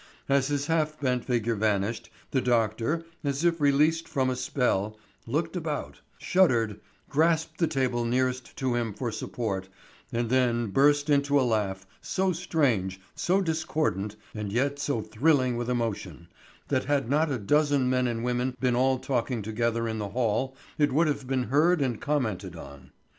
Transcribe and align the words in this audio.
As 0.27 0.47
his 0.47 0.65
half 0.65 0.99
bent 0.99 1.25
figure 1.25 1.53
vanished, 1.53 2.09
the 2.31 2.41
doctor, 2.41 3.05
as 3.23 3.45
if 3.45 3.61
released 3.61 4.07
from 4.07 4.31
a 4.31 4.35
spell, 4.35 4.97
looked 5.27 5.55
about, 5.55 6.01
shuddered, 6.17 6.79
grasped 7.07 7.59
the 7.59 7.67
table 7.67 8.03
nearest 8.03 8.55
to 8.57 8.73
him 8.73 8.95
for 8.95 9.11
support, 9.11 9.69
and 10.11 10.31
then 10.31 10.71
burst 10.71 11.07
into 11.07 11.39
a 11.39 11.45
laugh 11.45 11.85
so 12.01 12.31
strange, 12.31 12.99
so 13.13 13.41
discordant, 13.41 14.15
and 14.33 14.51
yet 14.51 14.79
so 14.79 15.01
thrilling 15.01 15.55
with 15.55 15.69
emotion, 15.69 16.29
that 16.69 16.85
had 16.85 17.07
not 17.07 17.29
a 17.31 17.37
dozen 17.37 17.87
men 17.87 18.07
and 18.07 18.23
women 18.23 18.57
been 18.59 18.75
all 18.75 18.97
talking 18.97 19.43
together 19.43 19.87
in 19.87 19.99
the 19.99 20.09
hall 20.09 20.57
it 20.79 20.91
would 20.91 21.05
have 21.05 21.27
been 21.27 21.43
heard 21.43 21.79
and 21.79 22.01
commented 22.01 22.55
on. 22.55 22.89